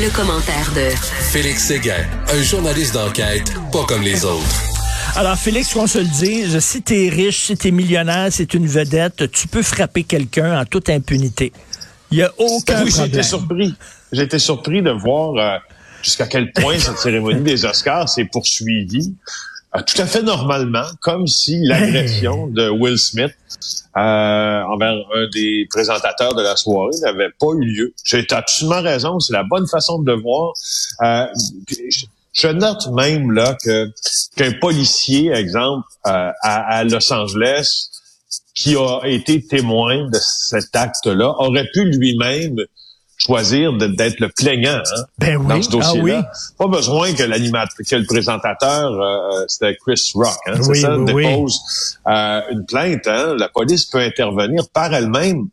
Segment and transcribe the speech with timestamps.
[0.00, 0.90] Le commentaire de
[1.32, 4.62] Félix Séguin, un journaliste d'enquête pas comme les autres.
[5.16, 8.68] Alors, Félix, qu'on se le dise, si t'es riche, si t'es millionnaire, si t'es une
[8.68, 11.52] vedette, tu peux frapper quelqu'un en toute impunité.
[12.12, 12.92] Il n'y a aucun oui, problème.
[12.92, 13.74] J'ai été surpris.
[14.12, 15.58] J'ai été surpris de voir euh,
[16.00, 19.16] jusqu'à quel point cette cérémonie des Oscars s'est poursuivie
[19.86, 23.32] tout à fait normalement, comme si l'agression de Will Smith
[23.96, 27.94] euh, envers un des présentateurs de la soirée n'avait pas eu lieu.
[28.04, 30.52] J'ai absolument raison, c'est la bonne façon de le voir.
[31.02, 31.26] Euh,
[32.32, 33.90] je, note même là que
[34.36, 37.90] qu'un policier, exemple, euh, à, à Los Angeles,
[38.54, 42.56] qui a été témoin de cet acte-là, aurait pu lui-même
[43.18, 46.22] choisir d'être le plaignant hein, Ben oui, dans ce dossier-là.
[46.32, 50.80] ah Pas besoin que l'animateur, que le présentateur, euh, c'était Chris Rock, hein, c'est Oui,
[50.80, 51.26] ça, oui, oui.
[51.26, 51.60] dépose
[52.06, 53.06] euh, une plainte.
[53.06, 55.48] Hein, la police peut intervenir par elle-même.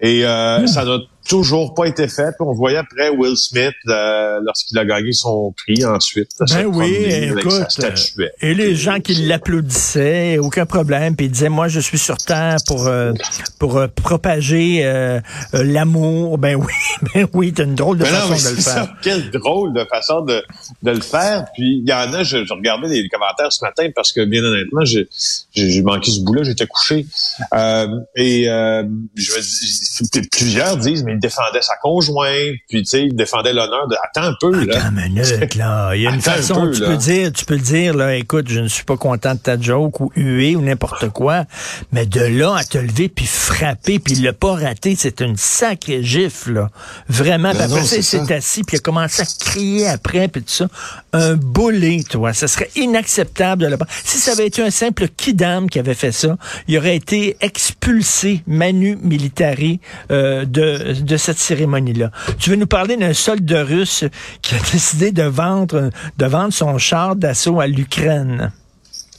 [0.00, 0.66] Et euh, Hmm.
[0.66, 2.32] ça n'a toujours pas été fait.
[2.38, 6.30] Puis on voyait après Will Smith euh, lorsqu'il a gagné son prix ensuite.
[6.50, 7.70] Ben oui, écoute.
[7.70, 8.34] statuette.
[8.40, 12.56] Et les gens qui l'applaudissaient, aucun problème, puis ils disaient moi je suis sur terre
[12.66, 13.12] pour euh,
[13.58, 15.20] pour euh, propager euh,
[15.54, 16.38] euh, l'amour.
[16.38, 16.72] Ben oui,
[17.14, 18.72] ben oui, t'as une drôle de Mais non, façon de le faire.
[18.72, 18.92] ça.
[19.02, 20.42] Quelle drôle de façon de,
[20.82, 21.44] de le faire.
[21.54, 24.42] Puis il y en a, je, je regardais les commentaires ce matin parce que bien
[24.42, 27.06] honnêtement, j'ai manqué ce bout-là, j'étais couché.
[27.54, 28.82] Euh, et euh,
[29.14, 33.16] je me dis, puis plusieurs disent, mais il défendait sa conjointe, puis tu sais, il
[33.16, 33.96] défendait l'honneur de.
[34.02, 34.76] Attends un peu, là.
[34.78, 35.94] Attends une minute, là.
[35.94, 36.88] Il y a une un façon, peu, tu là.
[36.88, 39.60] peux dire, tu peux le dire, là, écoute, je ne suis pas content de ta
[39.60, 41.44] joke ou huer ou n'importe quoi.
[41.92, 46.02] Mais de là à te lever puis frapper puis l'a pas raté, c'est une sacrée
[46.02, 46.70] gifle, là.
[47.08, 47.52] Vraiment.
[47.52, 50.68] Ben après il s'est assis puis il a commencé à crier après puis tout ça.
[51.12, 52.32] Un boulet, toi.
[52.32, 56.12] Ça serait inacceptable de le Si ça avait été un simple kidam qui avait fait
[56.12, 56.36] ça,
[56.68, 62.10] il aurait été expulsé manu militari euh, de, de cette cérémonie-là.
[62.38, 64.04] Tu veux nous parler d'un soldat russe
[64.42, 68.52] qui a décidé de vendre, de vendre son char d'assaut à l'Ukraine?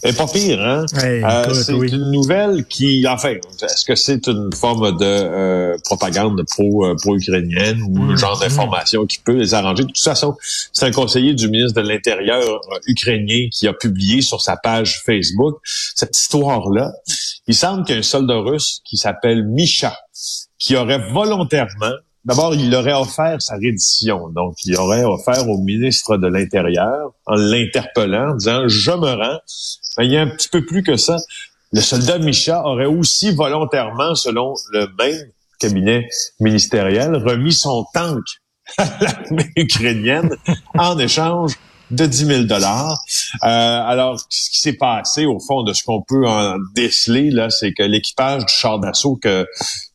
[0.01, 0.85] Et pas pire, hein?
[0.95, 1.89] Ouais, Euh, c'est oui.
[1.91, 7.81] une nouvelle qui, enfin, est-ce que c'est une forme de euh, propagande pro, euh, pro-ukrainienne
[7.81, 9.83] ou Mm, un genre d'information qui peut les arranger?
[9.83, 10.37] De toute façon,
[10.71, 15.57] c'est un conseiller du ministre de l'Intérieur ukrainien qui a publié sur sa page Facebook
[15.95, 16.93] cette histoire-là.
[17.47, 19.97] Il semble qu'il y a un soldat russe qui s'appelle Misha,
[20.59, 24.29] qui aurait volontairement D'abord, il aurait offert sa reddition.
[24.29, 29.39] Donc, il aurait offert au ministre de l'Intérieur en l'interpellant, en disant «Je me rends».
[29.97, 31.17] Mais il y a un petit peu plus que ça.
[31.71, 36.07] Le soldat Micha aurait aussi volontairement, selon le même cabinet
[36.39, 38.23] ministériel, remis son tank
[38.77, 40.35] à l'armée ukrainienne
[40.77, 41.53] en échange
[41.91, 43.01] de 10 000 dollars.
[43.43, 47.49] Euh, alors, ce qui s'est passé, au fond, de ce qu'on peut en déceler, là,
[47.49, 49.47] c'est que l'équipage du char d'assaut que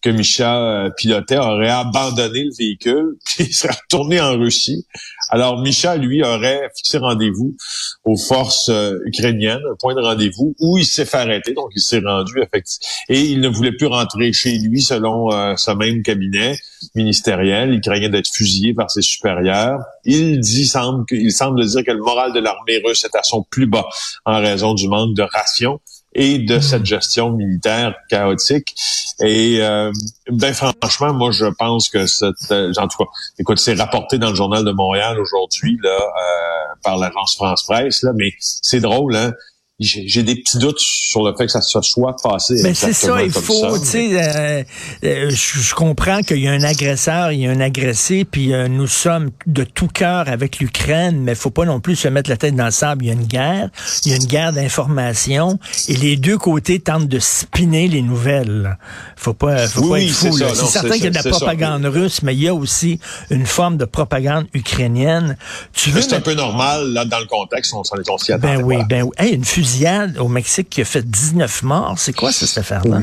[0.05, 4.87] que Micha euh, pilotait aurait abandonné le véhicule, puis il serait retourné en Russie.
[5.31, 7.57] Alors, Micha, lui, aurait fixé rendez-vous
[8.05, 11.81] aux forces euh, ukrainiennes, un point de rendez-vous, où il s'est fait arrêter, donc il
[11.81, 12.87] s'est rendu, effectivement.
[13.09, 16.59] Et il ne voulait plus rentrer chez lui, selon euh, ce même cabinet
[16.95, 17.73] ministériel.
[17.73, 19.81] Il craignait d'être fusillé par ses supérieurs.
[20.05, 23.67] Il dit, semble, semble dire que le moral de l'armée russe est à son plus
[23.67, 23.87] bas
[24.27, 25.81] en raison du manque de rations
[26.15, 28.75] et de cette gestion militaire chaotique.
[29.21, 29.93] Et euh,
[30.31, 34.31] ben franchement, moi je pense que cette, euh, en tout cas, écoute, c'est rapporté dans
[34.31, 39.15] le journal de Montréal aujourd'hui là euh, par l'agence France Presse là, mais c'est drôle
[39.17, 39.33] hein.
[39.81, 42.55] J'ai des petits doutes sur le fait que ça se soit passé.
[42.63, 44.63] Mais c'est ça, il faut, tu sais, euh,
[45.03, 48.69] euh, je comprends qu'il y a un agresseur, il y a un agressé, puis euh,
[48.69, 52.37] nous sommes de tout cœur avec l'Ukraine, mais faut pas non plus se mettre la
[52.37, 53.05] tête dans le sable.
[53.05, 53.71] Il y a une guerre,
[54.05, 55.59] il y a une guerre d'information,
[55.89, 58.79] et les deux côtés tentent de spinner les nouvelles.
[59.17, 60.39] Faut pas, faut Oui, pas être fou.
[60.39, 61.31] C'est certain qu'il y a de la ça.
[61.31, 65.37] propagande russe, mais il y a aussi une forme de propagande ukrainienne.
[65.73, 68.63] Tu veux c'est un peu normal là dans le contexte, on s'en s'y attendait ben
[68.63, 69.11] oui, ben oui.
[69.19, 71.95] Hey, une fusillade au Mexique qui a fait 19 morts.
[71.97, 73.01] C'est quoi cette affaire-là?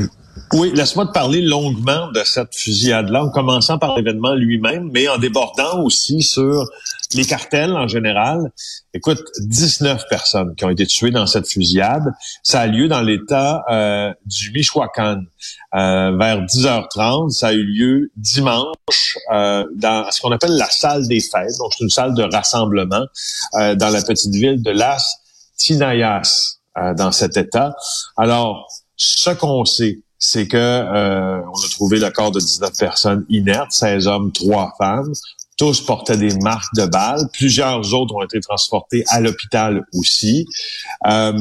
[0.53, 5.17] Oui, laisse-moi te parler longuement de cette fusillade-là, en commençant par l'événement lui-même, mais en
[5.17, 6.69] débordant aussi sur
[7.15, 8.51] les cartels en général.
[8.93, 12.03] Écoute, 19 personnes qui ont été tuées dans cette fusillade.
[12.43, 15.25] Ça a lieu dans l'État euh, du Michoacán.
[15.73, 21.07] Euh, vers 10h30, ça a eu lieu dimanche euh, dans ce qu'on appelle la salle
[21.07, 21.57] des fêtes.
[21.57, 23.05] Donc, c'est une salle de rassemblement
[23.53, 25.21] dans la petite ville de Las
[25.61, 27.75] Tinayas, euh, dans cet État.
[28.17, 33.25] Alors, ce qu'on sait, c'est que euh, on a trouvé le corps de 19 personnes
[33.27, 35.11] inertes, 16 hommes, 3 femmes.
[35.57, 37.27] Tous portaient des marques de balles.
[37.33, 40.45] Plusieurs autres ont été transportés à l'hôpital aussi.
[41.07, 41.33] Euh,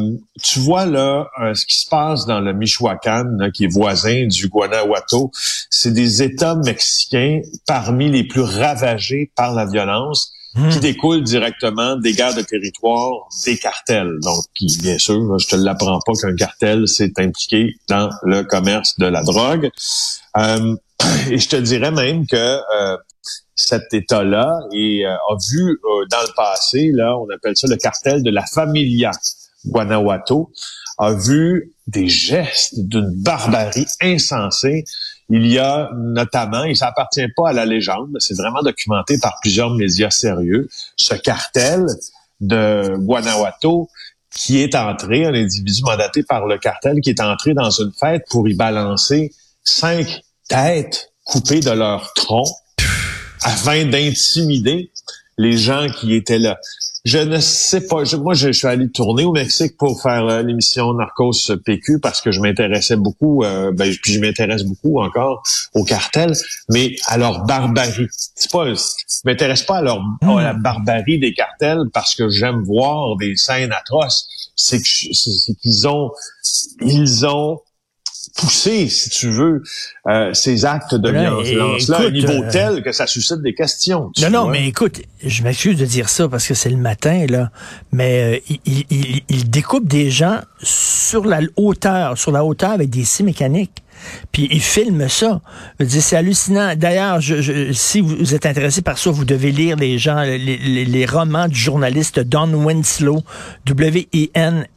[0.43, 4.49] tu vois là euh, ce qui se passe dans le Michoacán, qui est voisin du
[4.49, 5.31] Guanajuato.
[5.71, 10.81] C'est des États mexicains parmi les plus ravagés par la violence qui hmm.
[10.81, 14.19] découlent directement des guerres de territoire des cartels.
[14.23, 14.44] Donc,
[14.81, 19.23] bien sûr, je te l'apprends pas qu'un cartel s'est impliqué dans le commerce de la
[19.23, 19.70] drogue.
[20.37, 20.75] Euh,
[21.31, 22.97] et je te dirais même que euh,
[23.55, 27.76] cet État-là et euh, a vu euh, dans le passé, là, on appelle ça le
[27.76, 29.12] cartel de la familia
[29.67, 30.50] Guanajuato,
[30.99, 34.85] a vu des gestes d'une barbarie insensée.
[35.31, 39.38] Il y a notamment, et ça appartient pas à la légende, c'est vraiment documenté par
[39.41, 41.87] plusieurs médias sérieux, ce cartel
[42.41, 43.88] de Guanajuato
[44.35, 48.25] qui est entré, un individu mandaté par le cartel, qui est entré dans une fête
[48.31, 49.32] pour y balancer
[49.65, 52.44] cinq têtes coupées de leur tronc
[53.43, 54.91] afin d'intimider
[55.38, 56.59] les gens qui étaient là.
[57.05, 58.02] Je ne sais pas.
[58.19, 61.32] moi, je, suis allé tourner au Mexique pour faire euh, l'émission Narcos
[61.64, 65.43] PQ parce que je m'intéressais beaucoup, euh, ben, puis je m'intéresse beaucoup encore
[65.75, 66.32] au cartel,
[66.69, 68.06] mais à leur barbarie.
[68.11, 68.81] C'est pas, je
[69.25, 73.73] m'intéresse pas à leur à la barbarie des cartels parce que j'aime voir des scènes
[73.73, 74.29] atroces.
[74.55, 76.11] C'est qu'ils ont,
[76.82, 77.61] ils ont
[78.41, 79.63] pousser, si tu veux,
[80.09, 84.11] euh, ces actes de violence-là à un niveau euh, tel que ça suscite des questions.
[84.21, 87.51] Non, non, mais écoute, je m'excuse de dire ça parce que c'est le matin, là,
[87.93, 92.91] mais euh, il, il, il, découpe des gens sur la hauteur, sur la hauteur avec
[92.91, 93.83] des scies mécaniques.
[94.32, 95.41] Puis il filme ça.
[95.87, 96.75] C'est hallucinant.
[96.76, 101.06] D'ailleurs, je, si vous êtes intéressé par ça, vous devez lire les gens, les, les,
[101.06, 103.23] romans du journaliste Don Winslow,
[103.67, 104.70] W-I-N-S-L-O-W.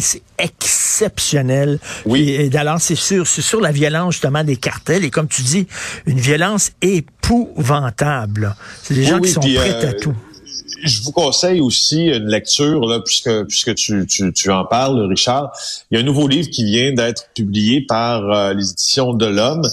[0.00, 1.78] C'est exceptionnel.
[2.04, 2.30] Oui.
[2.30, 5.04] Et, d'ailleurs, c'est sûr, c'est sur la violence justement des cartels.
[5.04, 5.66] Et comme tu dis,
[6.06, 8.54] une violence épouvantable.
[8.82, 10.14] C'est des gens qui sont prêts à euh, tout
[10.82, 15.52] je vous conseille aussi une lecture, là, puisque, puisque tu, tu, tu, en parles, Richard.
[15.90, 19.26] Il y a un nouveau livre qui vient d'être publié par euh, les éditions de
[19.26, 19.68] l'Homme,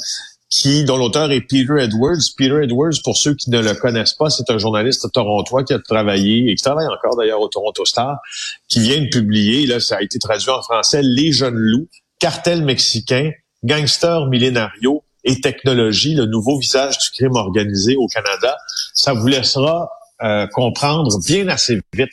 [0.50, 2.22] qui, dont l'auteur est Peter Edwards.
[2.38, 5.80] Peter Edwards, pour ceux qui ne le connaissent pas, c'est un journaliste torontois qui a
[5.80, 8.20] travaillé et qui travaille encore d'ailleurs au Toronto Star,
[8.68, 11.88] qui vient de publier, là, ça a été traduit en français, Les jeunes loups,
[12.20, 13.32] cartel mexicain,
[13.64, 18.56] gangsters millénarios et technologie, le nouveau visage du crime organisé au Canada.
[18.94, 19.90] Ça vous laissera
[20.24, 22.10] euh, comprendre bien assez vite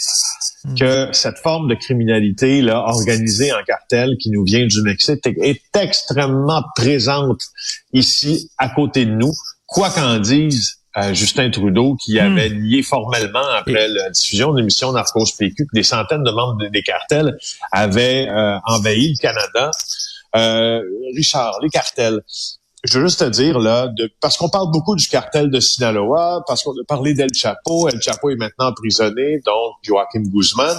[0.64, 0.74] hmm.
[0.74, 5.62] que cette forme de criminalité là organisée en cartel qui nous vient du Mexique est
[5.76, 7.40] extrêmement présente
[7.92, 9.32] ici à côté de nous.
[9.66, 12.36] Quoi qu'en dise euh, Justin Trudeau, qui hmm.
[12.36, 16.68] avait lié formellement après la diffusion de l'émission Narcos PQ que des centaines de membres
[16.68, 17.36] des cartels
[17.70, 19.70] avaient euh, envahi le Canada.
[21.14, 22.20] Richard, les cartels
[22.84, 26.42] je veux juste te dire, là, de, parce qu'on parle beaucoup du cartel de Sinaloa,
[26.46, 27.88] parce qu'on a parlé d'El Chapo.
[27.88, 30.78] El Chapo est maintenant emprisonné, donc Joaquim Guzman.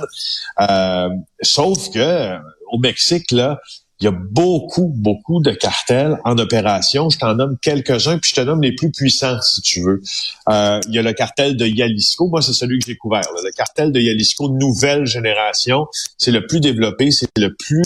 [0.61, 1.09] Euh,
[1.41, 2.37] sauf que
[2.71, 3.59] au Mexique, là,
[4.01, 7.11] il y a beaucoup, beaucoup de cartels en opération.
[7.11, 10.01] Je t'en nomme quelques-uns, puis je te nomme les plus puissants, si tu veux.
[10.49, 12.27] Euh, il y a le cartel de Jalisco.
[12.27, 13.21] Moi, c'est celui que j'ai couvert.
[13.43, 15.85] Le cartel de Jalisco, nouvelle génération.
[16.17, 17.83] C'est le plus développé, c'est le plus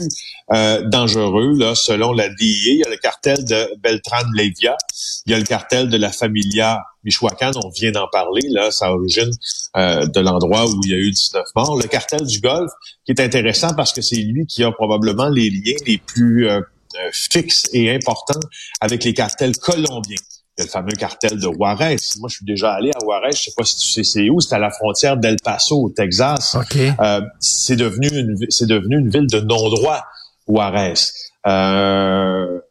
[0.53, 2.73] euh, dangereux, là, selon la DIA.
[2.73, 4.77] Il y a le cartel de Beltran-Levia.
[5.25, 8.91] Il y a le cartel de la Familia Michoacán, on vient d'en parler, là, ça
[8.91, 9.29] origine
[9.77, 11.77] euh, de l'endroit où il y a eu 19 morts.
[11.77, 12.71] Le cartel du Golfe,
[13.05, 16.59] qui est intéressant parce que c'est lui qui a probablement les liens les plus euh,
[16.95, 18.39] euh, fixes et importants
[18.79, 20.17] avec les cartels colombiens.
[20.57, 21.97] Il y a le fameux cartel de Juarez.
[22.19, 23.31] Moi, je suis déjà allé à Juarez.
[23.33, 24.39] Je sais pas si tu sais c'est où.
[24.39, 26.55] C'est à la frontière d'El Paso, au Texas.
[27.01, 30.05] Euh, c'est devenu une, c'est devenu une ville de non-droit,
[30.47, 30.93] Juarez.
[31.45, 32.61] Euh,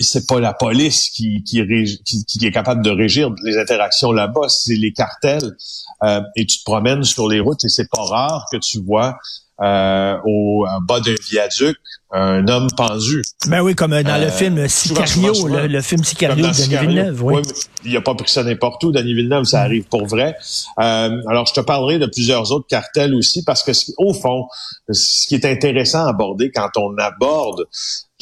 [0.00, 1.64] c'est pas la police qui, qui,
[2.04, 5.56] qui, est capable de régir les interactions là-bas, c'est les cartels.
[6.02, 9.18] Euh, et tu te promènes sur les routes et c'est pas rare que tu vois
[9.60, 11.76] euh, au bas d'un viaduc
[12.10, 13.22] un homme pendu.
[13.48, 17.22] Ben oui, comme dans le euh, film Sicario, le, film Sicario de Denis Villeneuve.
[17.22, 17.42] Oui.
[17.84, 20.34] il a pas pris ça n'importe où, Denis Villeneuve, ça arrive pour vrai.
[20.78, 24.46] Euh, alors, je te parlerai de plusieurs autres cartels aussi, parce que au fond,
[24.90, 27.66] ce qui est intéressant à aborder quand on aborde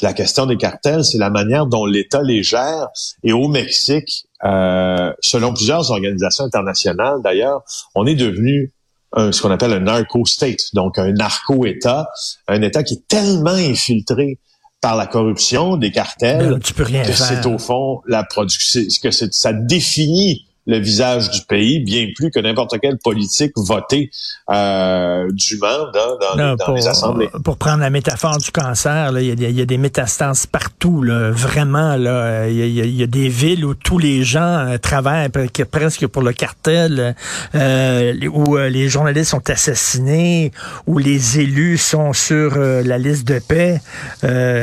[0.03, 2.89] la question des cartels, c'est la manière dont l'État les gère.
[3.23, 7.63] Et au Mexique, euh, selon plusieurs organisations internationales d'ailleurs,
[7.95, 8.73] on est devenu
[9.17, 12.09] ce qu'on appelle un narco-state, donc un narco-État,
[12.49, 14.39] un État qui est tellement infiltré
[14.81, 18.83] par la corruption des cartels ben, tu peux rien que c'est au fond la production,
[19.03, 24.11] que ça définit le visage du pays, bien plus que n'importe quelle politique votée
[24.51, 27.29] euh, dûment dans, dans, les assemblées.
[27.45, 31.95] Pour prendre la métaphore du cancer, il y, a des métastases partout, là, vraiment.
[31.95, 35.29] Il y, a des villes où tous les gens euh, travaillent
[35.71, 37.15] presque pour le cartel,
[37.55, 40.53] euh, où euh, les journalistes sont assassinés,
[40.87, 43.81] où les élus sont sur la liste de paix.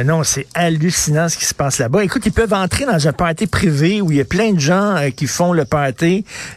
[0.06, 2.04] non, c'est hallucinant ce qui se passe là-bas.
[2.04, 4.96] Écoute, ils peuvent entrer dans un party privé où il y a plein de gens
[5.16, 5.93] qui font le party,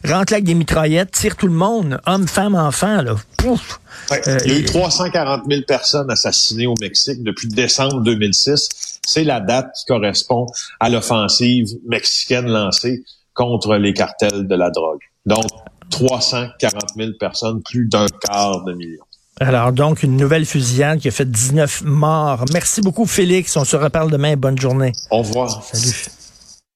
[0.05, 3.03] rentrent là avec des mitraillettes, tirent tout le monde, hommes, femmes, enfants.
[3.03, 3.17] Là.
[3.37, 3.81] Pouf!
[4.11, 8.69] il y a eu 340 000 personnes assassinées au Mexique depuis décembre 2006.
[9.07, 10.47] C'est la date qui correspond
[10.81, 15.01] à l'offensive mexicaine lancée contre les cartels de la drogue.
[15.27, 15.45] Donc,
[15.91, 19.03] 340 000 personnes, plus d'un quart de million.
[19.39, 22.47] Alors donc, une nouvelle fusillade qui a fait 19 morts.
[22.55, 23.57] Merci beaucoup, Félix.
[23.57, 24.35] On se reparle demain.
[24.37, 24.93] Bonne journée.
[25.11, 25.63] Au revoir.
[25.63, 26.07] Salut.